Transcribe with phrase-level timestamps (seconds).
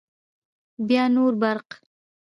[0.87, 1.67] بیا نور برق